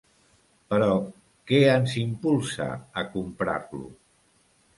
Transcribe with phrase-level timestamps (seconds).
[0.71, 0.95] Però,
[1.51, 2.67] què ens impulsa
[3.03, 3.85] a comprar-lo?